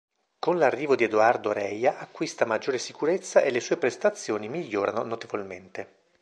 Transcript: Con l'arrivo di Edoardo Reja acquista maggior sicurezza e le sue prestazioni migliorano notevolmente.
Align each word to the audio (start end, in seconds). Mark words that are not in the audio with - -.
Con 0.39 0.57
l'arrivo 0.57 0.95
di 0.95 1.03
Edoardo 1.03 1.51
Reja 1.51 1.99
acquista 1.99 2.47
maggior 2.47 2.75
sicurezza 2.79 3.41
e 3.43 3.51
le 3.51 3.59
sue 3.59 3.77
prestazioni 3.77 4.49
migliorano 4.49 5.03
notevolmente. 5.03 5.93